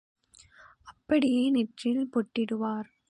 [0.83, 2.91] அப்படியே நெற்றியில் பொட்டிடுவார்.